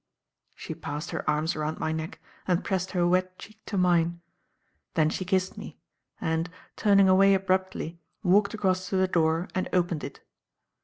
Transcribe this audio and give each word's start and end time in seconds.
She 0.55 0.73
passed 0.73 1.11
her 1.11 1.29
arms 1.29 1.55
around 1.55 1.77
my 1.77 1.91
neck 1.91 2.19
and 2.47 2.63
pressed 2.63 2.89
her 2.93 3.05
wet 3.07 3.37
cheek 3.37 3.63
to 3.67 3.77
mine; 3.77 4.19
then 4.95 5.11
she 5.11 5.23
kissed 5.23 5.59
me, 5.59 5.77
and, 6.19 6.49
turning 6.75 7.07
away 7.07 7.35
abruptly, 7.35 7.99
walked 8.23 8.55
across 8.55 8.89
to 8.89 8.97
the 8.97 9.07
door 9.07 9.47
and 9.53 9.69
opened 9.71 10.03
it. 10.03 10.19